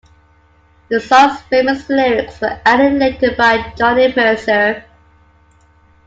The 0.89 0.99
song's 0.99 1.41
famous 1.41 1.87
lyrics 1.87 2.41
were 2.41 2.59
added 2.65 2.93
later 2.93 3.35
by 3.37 3.71
Johnny 3.77 4.11
Mercer. 4.15 4.83